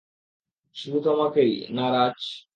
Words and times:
শুধু 0.75 0.99
তোমাকেই,- 1.01 1.51
না 1.75 1.85
রাজ। 1.91 2.19